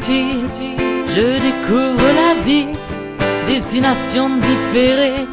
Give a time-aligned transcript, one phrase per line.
[0.00, 2.68] je découvre la vie,
[3.48, 5.26] destination différée,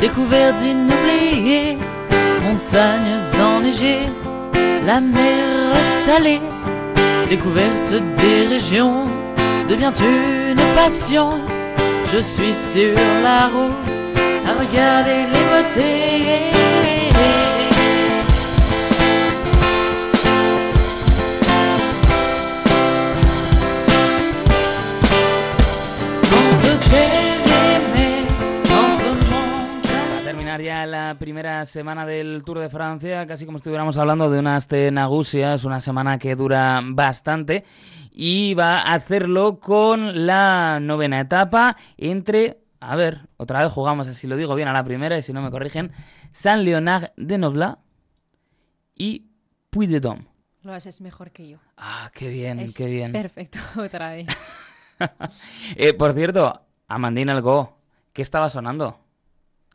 [0.00, 1.78] découverte inoubliée,
[2.42, 4.08] montagnes enneigées,
[4.84, 6.40] la mer salée,
[7.30, 9.06] découverte des régions
[9.68, 11.30] devient une passion.
[12.12, 13.72] Je suis sur la route
[14.46, 16.63] à regarder les beautés.
[30.44, 34.68] Terminar ya la primera semana del Tour de Francia, casi como estuviéramos hablando de unas
[34.68, 37.64] tenagusias, una semana que dura bastante
[38.12, 44.26] y va a hacerlo con la novena etapa entre, a ver, otra vez jugamos, si
[44.26, 45.92] lo digo bien a la primera y si no me corrigen,
[46.32, 47.78] San Leonard de Noblat
[48.94, 49.30] y
[49.70, 50.26] Puy de Dôme.
[50.60, 51.58] Lo haces mejor que yo.
[51.78, 53.12] Ah, qué bien, Es qué bien.
[53.12, 54.26] Perfecto, otra vez.
[55.76, 57.78] Eh, por cierto, Amandine Algo,
[58.12, 59.03] ¿qué estaba sonando?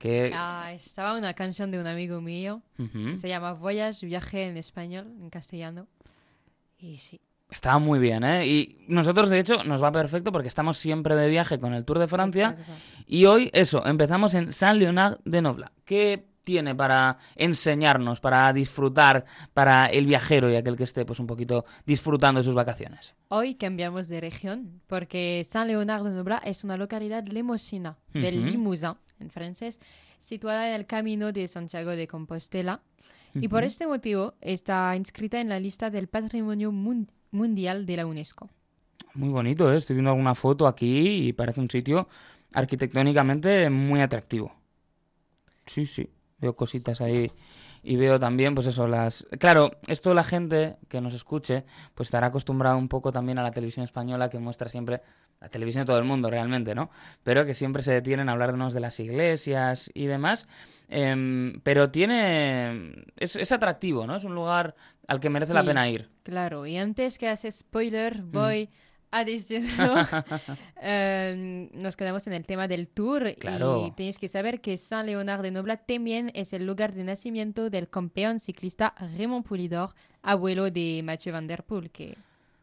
[0.00, 0.32] ¿Qué...
[0.34, 2.62] Ah, estaba una canción de un amigo mío.
[3.16, 5.88] Se llama Voyage, viaje en español, en castellano.
[6.78, 7.20] Y sí.
[7.50, 8.46] Estaba muy bien, ¿eh?
[8.46, 11.98] Y nosotros, de hecho, nos va perfecto porque estamos siempre de viaje con el Tour
[11.98, 12.56] de Francia.
[12.58, 12.72] exacto.
[13.06, 15.70] Y hoy, eso, empezamos en Saint Leonard de Noblat.
[15.84, 21.26] ¿Qué tiene para enseñarnos, para disfrutar, para el viajero y aquel que esté pues un
[21.28, 23.14] poquito disfrutando de sus vacaciones?
[23.28, 28.44] Hoy cambiamos de región porque Saint-Léonard de Noblat es una localidad limosina del.
[28.50, 29.78] Limousin, en francés,
[30.18, 32.80] situada en el camino de Santiago de Compostela.
[33.34, 38.06] Y por este motivo está inscrita en la lista del Patrimonio Mun- Mundial de la
[38.06, 38.48] UNESCO.
[39.14, 39.76] Muy bonito, ¿eh?
[39.78, 42.08] Estoy viendo alguna foto aquí y parece un sitio
[42.52, 44.52] arquitectónicamente muy atractivo.
[45.66, 46.08] Sí, sí,
[46.40, 47.30] veo cositas ahí
[47.82, 49.26] y veo también, pues eso, las...
[49.38, 53.50] Claro, esto la gente que nos escuche, pues estará acostumbrada un poco también a la
[53.50, 55.00] televisión española que muestra siempre,
[55.40, 56.90] la televisión de todo el mundo realmente, ¿no?
[57.22, 60.46] Pero que siempre se detienen a hablarnos de las iglesias y demás.
[60.88, 63.04] Em, pero tiene...
[63.16, 64.16] Es, es atractivo, ¿no?
[64.16, 64.74] Es un lugar
[65.08, 66.10] al que merece la pena ir.
[66.22, 68.30] Claro, y antes que hace spoiler, Mm.
[69.10, 69.94] A decirlo.
[70.82, 73.86] Eh, nos quedamos en el tema del tour Claro.
[73.86, 77.68] y tenéis que saber que Saint Léonard de Noblat también es el lugar de nacimiento
[77.70, 82.16] del campeón ciclista Raymond Poulidor, abuelo de Mathieu Van Der Poel, que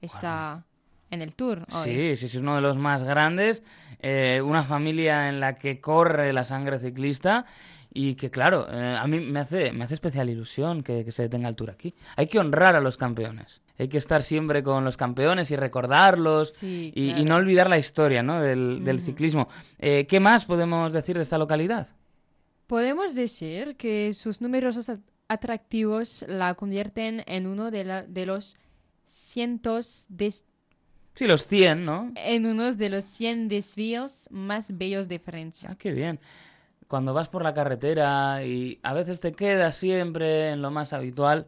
[0.00, 0.66] está
[1.12, 1.84] en el tour hoy.
[1.84, 3.62] Sí, sí, sí, es uno de los más grandes.
[4.00, 7.46] eh, una familia en la que corre la sangre ciclista
[7.94, 11.22] y que, claro, eh, a mí me hace, me hace especial ilusión que, que se
[11.22, 11.94] detenga el Tour aquí.
[12.16, 13.60] Hay que honrar a los campeones.
[13.78, 17.28] Hay que estar siempre con los campeones y recordarlos Sí, y, y claro.
[17.28, 18.40] no olvidar la historia ¿no?
[18.40, 19.04] del, del Ujú.
[19.06, 19.48] ciclismo.
[19.78, 21.88] Eh, ¿Qué más podemos decir de esta localidad?
[22.66, 28.56] Podemos decir que sus numerosos at- atractivos la convierten en uno de, la- de los
[29.06, 30.32] cientos de
[31.14, 32.12] Sí, los 100, ¿no?
[32.14, 35.68] en uno de los 100 desvíos más bellos de Francia.
[35.70, 36.18] Ah, qué bien.
[36.88, 41.46] Cuando vas por la carretera y a veces te quedas siempre en lo más habitual,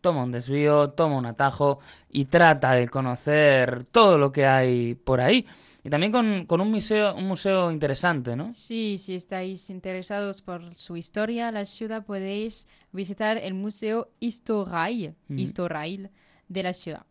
[0.00, 1.80] toma un desvío, toma un atajo
[2.10, 5.46] y trata de conocer todo lo que hay por ahí.
[5.82, 8.52] Y también con, con un, museo, un museo interesante, ¿no?
[8.54, 15.40] Sí, si estáis interesados por su historia, la ciudad podéis visitar el Museo Historail, Ujú.
[15.40, 16.10] Historail
[16.48, 17.06] de la ciudad.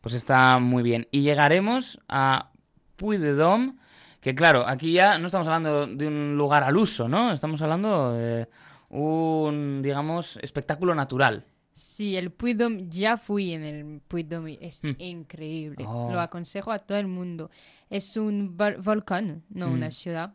[0.00, 1.06] Pues está muy bien.
[1.10, 2.50] Y llegaremos a
[2.96, 3.74] Puy de Dôme,
[4.20, 7.32] que claro, aquí ya no estamos hablando de un lugar al uso, ¿no?
[7.32, 8.48] Estamos hablando de
[8.90, 11.46] un, digamos, espectáculo natural.
[11.72, 14.92] Sí, el Puy de Dôme, ya fui en el Puy de Dôme, es Mm.
[14.98, 15.84] increíble.
[15.88, 16.10] Oh.
[16.12, 17.50] Lo aconsejo a todo el mundo.
[17.90, 19.72] Es un vol- volcán, no Mm.
[19.72, 20.34] una ciudad,